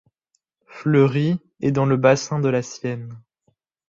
Fleury 0.65 1.37
est 1.61 1.71
dans 1.71 1.85
le 1.85 1.95
bassin 1.95 2.39
de 2.39 2.49
la 2.49 2.63
Sienne. 2.63 3.15